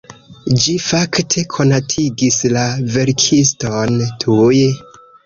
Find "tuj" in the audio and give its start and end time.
4.25-4.57